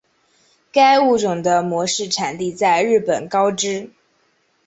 [0.71, 3.91] 该物种的模式产地在日本高知。